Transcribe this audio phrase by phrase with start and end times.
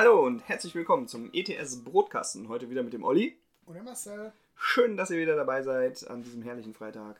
[0.00, 2.48] Hallo und herzlich willkommen zum ETS Brotkasten.
[2.48, 3.36] Heute wieder mit dem Olli.
[3.66, 4.30] Und dem Marcel.
[4.54, 7.16] Schön, dass ihr wieder dabei seid an diesem herrlichen Freitag.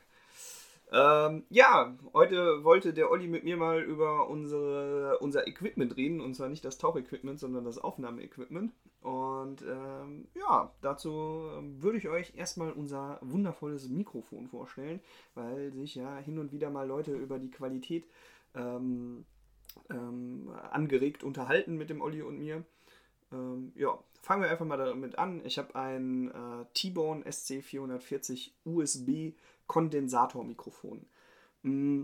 [0.89, 6.21] Ähm, ja, heute wollte der Olli mit mir mal über unsere, unser Equipment reden.
[6.21, 8.71] Und zwar nicht das Tauchequipment, sondern das Aufnahmeequipment.
[9.01, 15.01] Und ähm, ja, dazu ähm, würde ich euch erstmal unser wundervolles Mikrofon vorstellen,
[15.35, 18.05] weil sich ja hin und wieder mal Leute über die Qualität
[18.55, 19.25] ähm,
[19.89, 22.63] ähm, angeregt unterhalten mit dem Olli und mir.
[23.31, 25.41] Ähm, ja, fangen wir einfach mal damit an.
[25.45, 29.33] Ich habe ein äh, T-Bone SC440 USB
[29.67, 31.05] Kondensatormikrofon.
[31.63, 32.03] Mm,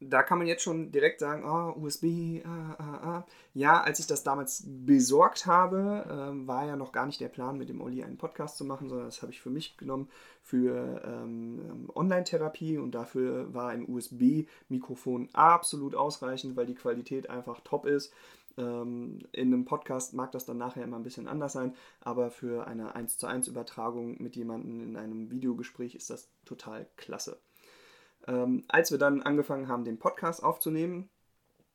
[0.00, 3.26] da kann man jetzt schon direkt sagen, oh, USB, ah, ah, ah.
[3.54, 7.56] Ja, als ich das damals besorgt habe, ähm, war ja noch gar nicht der Plan,
[7.56, 10.08] mit dem Olli einen Podcast zu machen, sondern das habe ich für mich genommen
[10.42, 17.86] für ähm, Online-Therapie und dafür war ein USB-Mikrofon absolut ausreichend, weil die Qualität einfach top
[17.86, 18.12] ist.
[18.58, 22.66] Ähm, in einem Podcast mag das dann nachher immer ein bisschen anders sein, aber für
[22.66, 27.38] eine 1 zu 1 Übertragung mit jemandem in einem Videogespräch ist das total klasse.
[28.26, 31.08] Ähm, als wir dann angefangen haben, den Podcast aufzunehmen,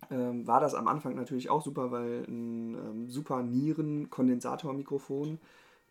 [0.10, 5.40] ähm, war das am Anfang natürlich auch super, weil ein ähm, super Nieren-Kondensatormikrofon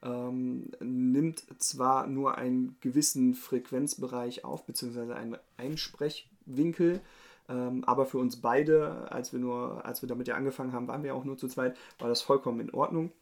[0.03, 7.00] ähm, nimmt zwar nur einen gewissen Frequenzbereich auf, beziehungsweise einen Einsprechwinkel,
[7.49, 11.03] ähm, aber für uns beide, als wir, nur, als wir damit ja angefangen haben, waren
[11.03, 13.12] wir auch nur zu zweit, war das vollkommen in Ordnung.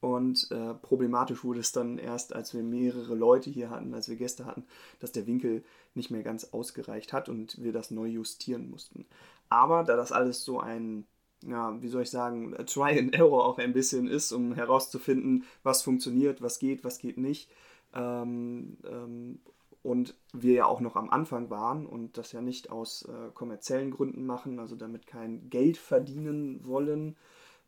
[0.00, 4.16] Und äh, problematisch wurde es dann erst, als wir mehrere Leute hier hatten, als wir
[4.16, 4.64] Gäste hatten,
[5.00, 5.64] dass der Winkel
[5.94, 9.06] nicht mehr ganz ausgereicht hat und wir das neu justieren mussten.
[9.48, 11.06] Aber da das alles so ein,
[11.42, 15.82] ja, wie soll ich sagen, Try and Error auch ein bisschen ist, um herauszufinden, was
[15.82, 17.50] funktioniert, was geht, was geht nicht.
[17.94, 19.38] Ähm, ähm,
[19.82, 23.92] und wir ja auch noch am Anfang waren und das ja nicht aus äh, kommerziellen
[23.92, 27.16] Gründen machen, also damit kein Geld verdienen wollen,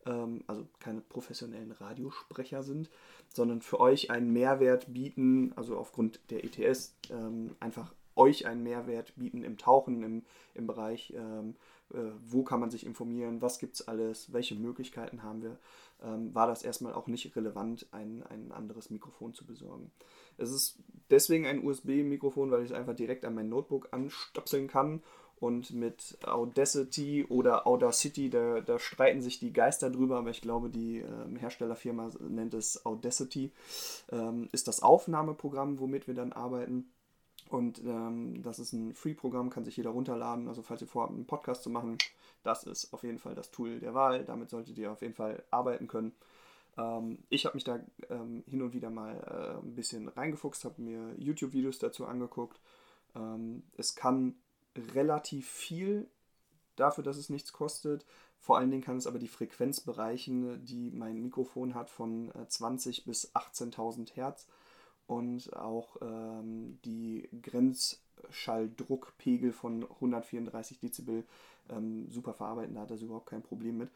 [0.08, 2.88] ähm, also keine professionellen Radiosprecher sind,
[3.28, 9.14] sondern für euch einen Mehrwert bieten, also aufgrund der ETS ähm, einfach euch einen Mehrwert
[9.16, 10.22] bieten im Tauchen, im,
[10.54, 11.54] im Bereich, ähm,
[11.92, 15.58] äh, wo kann man sich informieren, was gibt es alles, welche Möglichkeiten haben wir,
[16.02, 19.92] ähm, war das erstmal auch nicht relevant, ein, ein anderes Mikrofon zu besorgen.
[20.36, 20.78] Es ist
[21.10, 25.02] deswegen ein USB-Mikrofon, weil ich es einfach direkt an mein Notebook anstöpseln kann
[25.41, 30.69] und mit Audacity oder Audacity, da, da streiten sich die Geister drüber, aber ich glaube,
[30.69, 33.53] die ähm, Herstellerfirma nennt es Audacity,
[34.10, 36.91] ähm, ist das Aufnahmeprogramm, womit wir dann arbeiten.
[37.49, 40.49] Und ähm, das ist ein Free-Programm, kann sich jeder runterladen.
[40.49, 41.97] Also falls ihr vorhabt, einen Podcast zu machen,
[42.43, 44.25] das ist auf jeden Fall das Tool der Wahl.
[44.25, 46.12] Damit solltet ihr auf jeden Fall arbeiten können.
[46.76, 50.82] Ähm, ich habe mich da ähm, hin und wieder mal äh, ein bisschen reingefuchst, habe
[50.82, 52.60] mir YouTube-Videos dazu angeguckt.
[53.16, 54.34] Ähm, es kann
[54.94, 56.09] relativ viel
[56.77, 58.05] dafür, dass es nichts kostet.
[58.41, 63.00] Vor allen Dingen kann es aber die Frequenz bereichen, die mein Mikrofon hat, von 20
[63.00, 64.47] äh, bis 18.000 Hertz
[65.06, 71.25] und auch ähm, die Grenzschalldruckpegel von 134 Dezibel
[71.69, 72.75] ähm, super verarbeiten.
[72.75, 73.91] Da hat er überhaupt kein Problem mit.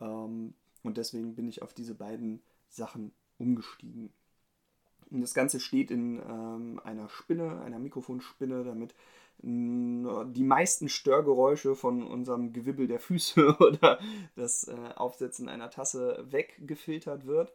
[0.00, 4.12] Ähm, und deswegen bin ich auf diese beiden Sachen umgestiegen.
[5.10, 8.94] Und das Ganze steht in ähm, einer Spinne, einer Mikrofonspinne, damit
[9.40, 13.98] die meisten Störgeräusche von unserem Gewibbel der Füße oder
[14.34, 17.52] das äh, Aufsetzen einer Tasse weggefiltert wird.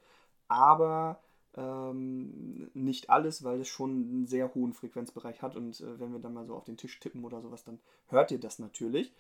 [0.48, 1.20] Aber
[1.56, 5.56] ähm, nicht alles, weil es schon einen sehr hohen Frequenzbereich hat.
[5.56, 8.32] Und äh, wenn wir dann mal so auf den Tisch tippen oder sowas, dann hört
[8.32, 9.14] ihr das natürlich.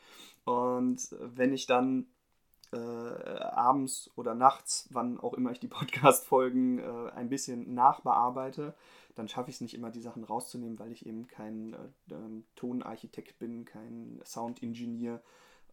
[0.45, 2.07] Und wenn ich dann
[2.73, 8.73] äh, abends oder nachts, wann auch immer ich die Podcast-Folgen äh, ein bisschen nachbearbeite,
[9.15, 12.45] dann schaffe ich es nicht immer, die Sachen rauszunehmen, weil ich eben kein äh, ähm,
[12.55, 15.21] Tonarchitekt bin, kein Soundingenieur.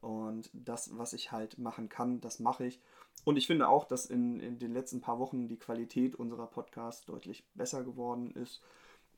[0.01, 2.81] Und das, was ich halt machen kann, das mache ich.
[3.25, 7.05] Und ich finde auch, dass in, in den letzten paar Wochen die Qualität unserer Podcasts
[7.05, 8.63] deutlich besser geworden ist.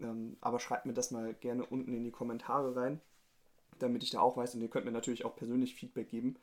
[0.01, 3.01] Ähm, aber schreibt mir das mal gerne unten in die Kommentare rein,
[3.79, 4.55] damit ich da auch weiß.
[4.55, 6.37] Und ihr könnt mir natürlich auch persönlich Feedback geben.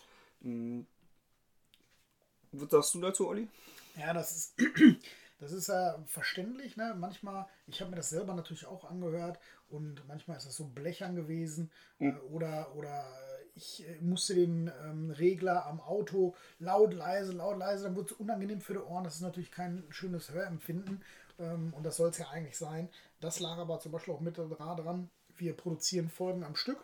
[2.51, 3.48] Was sagst du dazu, Olli?
[3.96, 4.54] Ja, das ist
[5.40, 6.78] Das ist ja äh, verständlich.
[6.78, 6.96] Ne?
[6.98, 11.16] Manchmal, ich habe mir das selber natürlich auch angehört und manchmal ist das so blechern
[11.16, 12.10] gewesen mhm.
[12.10, 13.06] äh, oder, oder
[13.56, 18.19] ich äh, musste den ähm, Regler am Auto laut, leise, laut, leise, dann wurde es
[18.19, 19.04] unangenehm für die Ohren.
[19.04, 21.04] Das ist natürlich kein schönes Hörempfinden
[21.40, 22.90] ähm, und das soll es ja eigentlich sein.
[23.22, 25.10] Das lag aber zum Beispiel auch mit dran.
[25.38, 26.84] Wir produzieren Folgen am Stück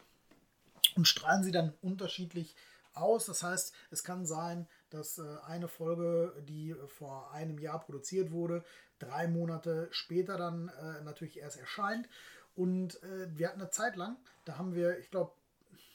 [0.95, 2.55] und strahlen sie dann unterschiedlich
[2.93, 3.25] aus.
[3.25, 8.63] Das heißt, es kann sein, dass äh, eine Folge, die vor einem Jahr produziert wurde,
[8.99, 12.07] drei Monate später dann äh, natürlich erst erscheint.
[12.55, 15.33] Und äh, wir hatten eine Zeit lang, da haben wir, ich glaube,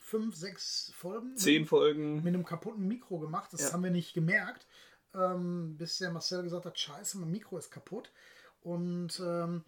[0.00, 1.36] fünf, sechs Folgen.
[1.36, 2.16] Zehn mit, Folgen.
[2.16, 3.52] Mit einem kaputten Mikro gemacht.
[3.52, 3.72] Das ja.
[3.72, 4.66] haben wir nicht gemerkt,
[5.14, 8.10] ähm, bis der Marcel gesagt hat: Scheiße, mein Mikro ist kaputt.
[8.62, 9.64] Und ähm,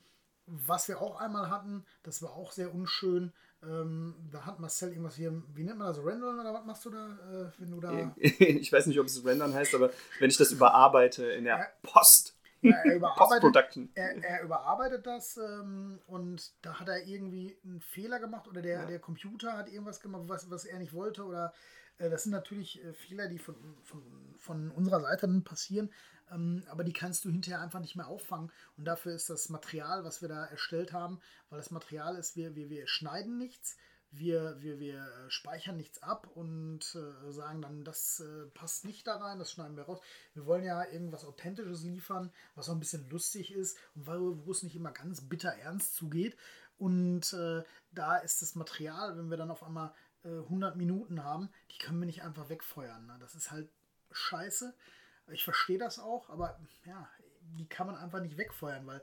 [0.47, 3.33] was wir auch einmal hatten, das war auch sehr unschön.
[3.65, 6.91] Ähm, da hat Marcel irgendwas hier, wie nennt man das, Rendern oder was machst du
[6.91, 8.15] da, äh, wenn du da.
[8.17, 11.67] ich weiß nicht, ob es Rendern heißt, aber wenn ich das überarbeite in der ja.
[11.83, 12.37] Post.
[12.61, 18.21] Ja, er, überarbeitet, er, er, überarbeitet das ähm, und da hat er irgendwie einen Fehler
[18.21, 18.87] gemacht oder der, ja.
[18.87, 21.53] der Computer hat irgendwas gemacht, was, was er nicht wollte oder
[22.11, 24.03] das sind natürlich äh, Fehler, die von, von,
[24.39, 25.91] von unserer Seite dann passieren,
[26.31, 28.51] ähm, aber die kannst du hinterher einfach nicht mehr auffangen.
[28.77, 31.21] Und dafür ist das Material, was wir da erstellt haben,
[31.51, 33.77] weil das Material ist, wir, wir, wir schneiden nichts,
[34.13, 39.17] wir, wir, wir speichern nichts ab und äh, sagen dann, das äh, passt nicht da
[39.17, 40.01] rein, das schneiden wir raus.
[40.35, 44.63] Wir wollen ja irgendwas Authentisches liefern, was auch ein bisschen lustig ist und wo es
[44.63, 46.37] nicht immer ganz bitter ernst zugeht.
[46.77, 47.63] Und äh,
[47.93, 52.01] da ist das Material, wenn wir dann auf einmal 100 äh, Minuten haben, die können
[52.01, 53.07] wir nicht einfach wegfeuern.
[53.07, 53.17] Ne?
[53.21, 53.69] Das ist halt
[54.11, 54.75] scheiße.
[55.33, 57.09] Ich verstehe das auch, aber ja,
[57.57, 59.03] die kann man einfach nicht wegfeuern, weil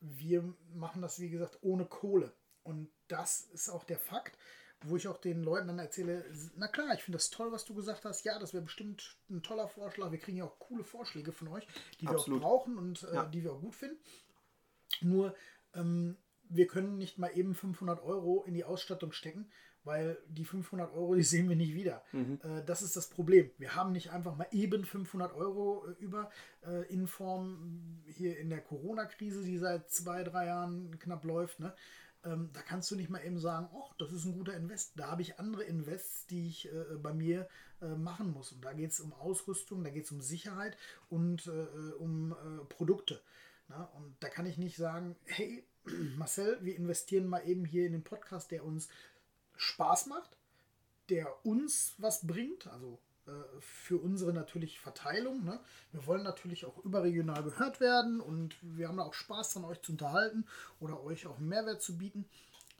[0.00, 2.32] wir machen das, wie gesagt, ohne Kohle.
[2.62, 4.36] Und das ist auch der Fakt,
[4.82, 6.24] wo ich auch den Leuten dann erzähle,
[6.56, 8.24] na klar, ich finde das toll, was du gesagt hast.
[8.24, 10.10] Ja, das wäre bestimmt ein toller Vorschlag.
[10.10, 11.66] Wir kriegen ja auch coole Vorschläge von euch,
[12.00, 12.40] die Absolut.
[12.40, 13.24] wir auch brauchen und äh, ja.
[13.26, 13.98] die wir auch gut finden.
[15.02, 15.34] Nur,
[15.74, 16.16] ähm,
[16.48, 19.50] wir können nicht mal eben 500 Euro in die Ausstattung stecken,
[19.84, 22.02] weil die 500 Euro, die sehen wir nicht wieder.
[22.12, 22.38] Mhm.
[22.42, 23.50] Äh, das ist das Problem.
[23.58, 26.30] Wir haben nicht einfach mal eben 500 Euro äh, über
[26.66, 31.60] äh, in Form hier in der Corona-Krise, die seit zwei, drei Jahren knapp läuft.
[31.60, 31.74] Ne?
[32.24, 34.92] Ähm, da kannst du nicht mal eben sagen, oh, das ist ein guter Invest.
[34.96, 36.68] Da habe ich andere Invests, die ich
[37.02, 37.48] bei mir
[37.96, 38.52] machen muss.
[38.52, 40.76] Und da geht es um Ausrüstung, da geht es um Sicherheit
[41.08, 41.50] und
[41.98, 42.36] um
[42.68, 43.22] Produkte.
[43.68, 43.84] Na?
[43.96, 45.64] Und da kann ich nicht sagen, hey,
[46.16, 48.88] Marcel, wir investieren mal eben hier in den Podcast, der uns
[49.60, 50.36] Spaß macht,
[51.10, 55.44] der uns was bringt, also äh, für unsere natürlich Verteilung.
[55.44, 55.60] Ne?
[55.92, 59.92] Wir wollen natürlich auch überregional gehört werden und wir haben auch Spaß daran, euch zu
[59.92, 60.46] unterhalten
[60.80, 62.24] oder euch auch Mehrwert zu bieten.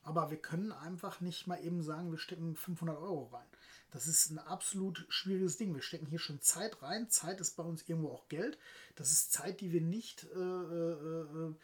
[0.03, 3.47] Aber wir können einfach nicht mal eben sagen, wir stecken 500 Euro rein.
[3.91, 5.75] Das ist ein absolut schwieriges Ding.
[5.75, 7.11] Wir stecken hier schon Zeit rein.
[7.11, 8.57] Zeit ist bei uns irgendwo auch Geld.
[8.95, 11.55] Das ist Zeit, die wir nicht äh, äh, äh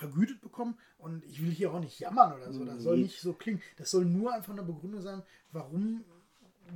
[0.00, 0.76] vergütet bekommen.
[0.98, 2.64] Und ich will hier auch nicht jammern oder so.
[2.64, 3.62] Das soll nicht so klingen.
[3.76, 6.04] Das soll nur einfach eine Begründung sein, warum,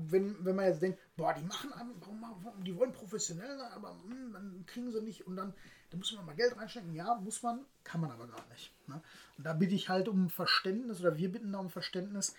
[0.09, 3.95] wenn, wenn man jetzt denkt, boah, die machen, warum, warum die wollen professionell sein, aber
[3.95, 5.55] mh, hm, dann kriegen sie nicht und dann,
[5.91, 6.95] dann muss man mal Geld reinstecken.
[6.95, 8.73] Ja, muss man, kann man aber gar nicht.
[8.87, 9.01] Ne?
[9.39, 12.35] Und da bitte ich halt um Verständnis oder wir bitten da um Verständnis.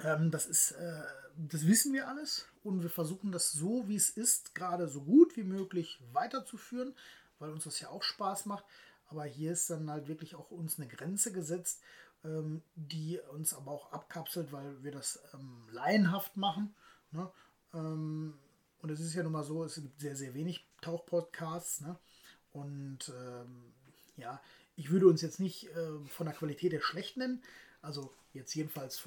[0.00, 1.02] Ähm, das ist, äh,
[1.36, 5.36] das wissen wir alles und wir versuchen das so, wie es ist, gerade so gut
[5.36, 6.94] wie möglich weiterzuführen,
[7.38, 8.64] weil uns das ja auch Spaß macht.
[9.12, 11.82] Aber hier ist dann halt wirklich auch uns eine Grenze gesetzt,
[12.24, 16.74] ähm, die uns aber auch abkapselt, weil wir das ähm, laienhaft machen.
[17.10, 17.30] Ne?
[17.74, 18.38] Ähm,
[18.80, 21.82] und es ist ja nun mal so, es gibt sehr, sehr wenig Tauchpodcasts.
[21.82, 21.98] Ne?
[22.52, 23.74] Und ähm,
[24.16, 24.40] ja,
[24.76, 27.42] ich würde uns jetzt nicht äh, von der Qualität der schlecht nennen.
[27.82, 29.06] Also jetzt jedenfalls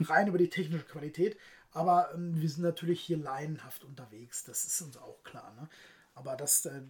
[0.00, 1.38] rein über die technische Qualität.
[1.70, 4.42] Aber ähm, wir sind natürlich hier laienhaft unterwegs.
[4.42, 5.54] Das ist uns auch klar.
[5.54, 5.68] Ne?
[6.14, 6.82] Aber das, äh,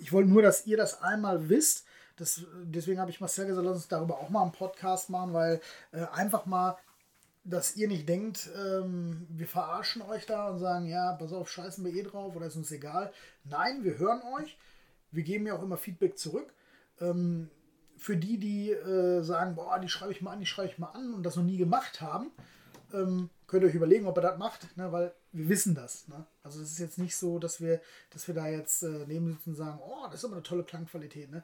[0.00, 1.84] ich wollte nur, dass ihr das einmal wisst.
[2.16, 5.60] Das, deswegen habe ich Marcel gesagt, lass uns darüber auch mal einen Podcast machen, weil
[5.92, 6.76] äh, einfach mal,
[7.44, 11.84] dass ihr nicht denkt, ähm, wir verarschen euch da und sagen, ja, pass auf, scheißen
[11.84, 13.12] wir eh drauf oder ist uns egal.
[13.44, 14.58] Nein, wir hören euch.
[15.10, 16.52] Wir geben ja auch immer Feedback zurück.
[17.00, 17.48] Ähm,
[17.96, 20.90] für die, die äh, sagen, boah, die schreibe ich mal an, die schreibe ich mal
[20.90, 22.30] an und das noch nie gemacht haben,
[22.94, 24.92] ähm, könnt ihr euch überlegen, ob ihr das macht, ne?
[24.92, 26.06] weil wir wissen das.
[26.06, 26.24] Ne?
[26.44, 27.80] Also es ist jetzt nicht so, dass wir,
[28.10, 30.62] dass wir da jetzt äh, neben sitzen und sagen, oh, das ist aber eine tolle
[30.62, 31.32] Klangqualität.
[31.32, 31.42] Ne?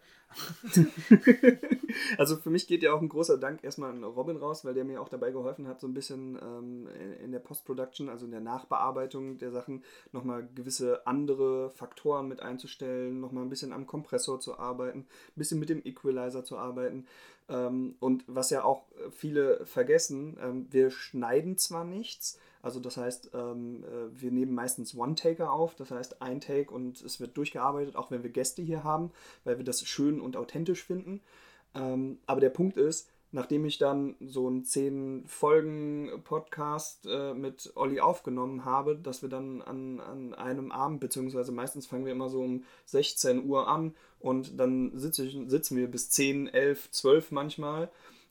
[2.18, 4.84] also für mich geht ja auch ein großer Dank erstmal an Robin raus, weil der
[4.84, 6.88] mir auch dabei geholfen hat, so ein bisschen ähm,
[7.24, 9.82] in der Post-Production, also in der Nachbearbeitung der Sachen,
[10.12, 15.58] nochmal gewisse andere Faktoren mit einzustellen, nochmal ein bisschen am Kompressor zu arbeiten, ein bisschen
[15.58, 17.06] mit dem Equalizer zu arbeiten.
[17.48, 23.30] Ähm, und was ja auch viele vergessen, ähm, wir schneiden zwar nichts, Also das heißt,
[23.34, 27.94] ähm, äh, wir nehmen meistens One-Taker auf, das heißt ein Take und es wird durchgearbeitet,
[27.94, 29.12] auch wenn wir Gäste hier haben,
[29.44, 31.20] weil wir das schön und authentisch finden.
[32.26, 38.96] Aber der Punkt ist, nachdem ich dann so einen 10-Folgen-Podcast äh, mit Olli aufgenommen habe,
[38.96, 43.44] dass wir dann an, an einem Abend, beziehungsweise meistens fangen wir immer so um 16
[43.44, 47.90] Uhr an und dann sitze ich, sitzen wir bis 10, 11, 12 manchmal.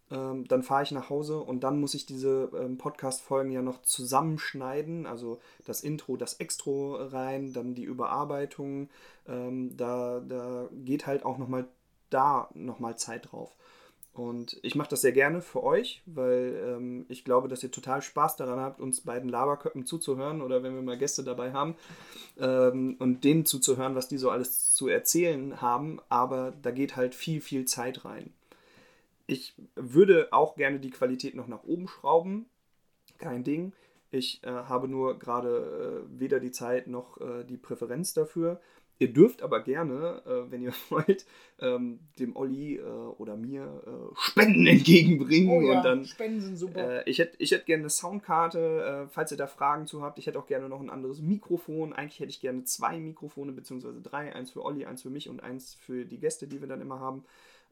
[0.09, 3.83] Ähm, dann fahre ich nach Hause und dann muss ich diese ähm, Podcast-Folgen ja noch
[3.83, 8.89] zusammenschneiden, also das Intro, das Extro rein, dann die Überarbeitung.
[9.27, 11.67] Ähm, da, da geht halt auch nochmal
[12.09, 13.55] da nochmal Zeit drauf.
[14.15, 18.01] Und ich mache das sehr gerne für euch, weil ähm, ich glaube, dass ihr total
[18.01, 21.75] Spaß daran habt, uns beiden Laberköppen zuzuhören oder wenn wir mal Gäste dabei haben
[22.39, 25.99] ähm, und denen zuzuhören, was die so alles zu erzählen haben.
[26.07, 28.31] Aber da geht halt viel, viel Zeit rein.
[29.27, 32.45] Ich würde auch gerne die Qualität noch nach oben schrauben.
[33.17, 33.73] Kein Ding.
[34.11, 38.61] Ich äh, habe nur gerade äh, weder die Zeit noch äh, die Präferenz dafür.
[38.97, 41.25] Ihr dürft aber gerne, äh, wenn ihr wollt,
[41.59, 45.49] ähm, dem Olli äh, oder mir äh, Spenden entgegenbringen.
[45.49, 47.05] Oh ja, und dann, Spenden sind super.
[47.05, 50.17] Äh, ich hätte ich hätt gerne eine Soundkarte, äh, falls ihr da Fragen zu habt.
[50.19, 51.93] Ich hätte auch gerne noch ein anderes Mikrofon.
[51.93, 54.33] Eigentlich hätte ich gerne zwei Mikrofone, beziehungsweise drei.
[54.33, 56.99] Eins für Olli, eins für mich und eins für die Gäste, die wir dann immer
[56.99, 57.25] haben.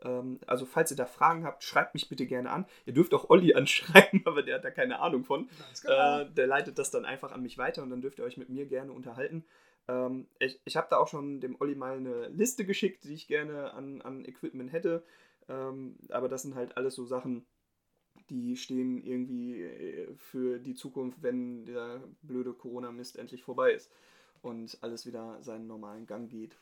[0.03, 2.65] Ähm, also falls ihr da Fragen habt, schreibt mich bitte gerne an.
[2.85, 5.49] Ihr dürft auch Olli anschreiben, aber der hat da keine Ahnung von.
[5.81, 6.21] Genau.
[6.21, 8.49] Äh, der leitet das dann einfach an mich weiter und dann dürft ihr euch mit
[8.49, 9.45] mir gerne unterhalten.
[9.87, 13.27] Ähm, ich ich habe da auch schon dem Olli mal eine Liste geschickt, die ich
[13.27, 15.03] gerne an, an Equipment hätte.
[15.49, 17.45] Ähm, aber das sind halt alles so Sachen,
[18.29, 23.91] die stehen irgendwie äh, für die Zukunft, wenn der blöde Corona-Mist endlich vorbei ist
[24.41, 26.57] und alles wieder seinen normalen Gang geht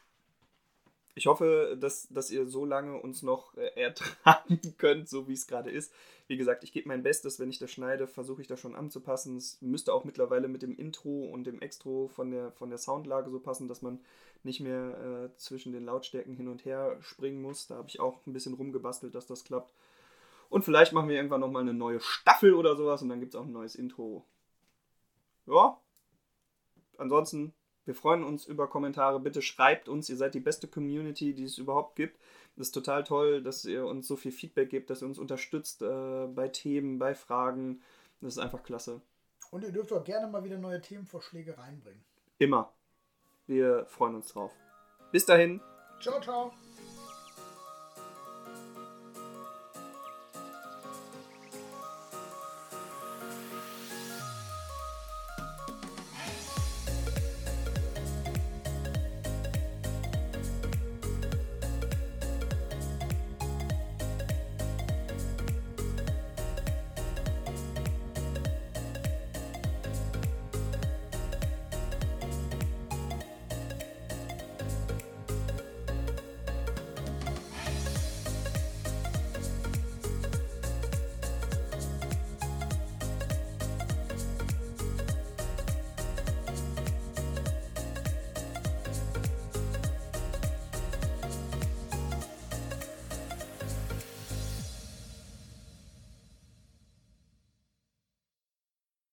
[1.14, 5.48] ich hoffe, dass, dass ihr so lange uns noch äh, ertragen könnt, so wie es
[5.48, 5.94] gerade ist.
[6.28, 9.36] Wie gesagt, ich gebe mein Bestes, wenn ich das schneide, versuche ich das schon anzupassen.
[9.36, 13.30] Es müsste auch mittlerweile mit dem Intro und dem Extro von der, von der Soundlage
[13.30, 14.00] so passen, dass man
[14.44, 17.68] nicht mehr äh, zwischen den Lautstärken hin und her springen muss.
[17.68, 19.74] Da habe ich auch ein bisschen rumgebastelt, dass das klappt.
[20.50, 23.40] Und vielleicht machen wir irgendwann nochmal eine neue Staffel oder sowas und dann gibt es
[23.40, 24.26] auch ein neues Intro.
[25.46, 25.80] Ja.
[26.98, 27.54] Ansonsten
[27.86, 29.20] wir freuen uns über Kommentare.
[29.20, 30.10] Bitte schreibt uns.
[30.10, 32.20] Ihr seid die beste Community, die es überhaupt gibt.
[32.56, 35.82] Es ist total toll, dass ihr uns so viel Feedback gebt, dass ihr uns unterstützt
[35.82, 37.82] äh, bei Themen, bei Fragen.
[38.20, 39.02] Das ist einfach klasse.
[39.50, 42.04] Und ihr dürft auch gerne mal wieder neue Themenvorschläge reinbringen.
[42.38, 42.72] Immer.
[43.48, 44.52] Wir freuen uns drauf.
[45.12, 45.60] Bis dahin.
[46.00, 46.54] Ciao, ciao.